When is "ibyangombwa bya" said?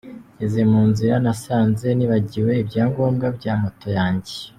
2.63-3.53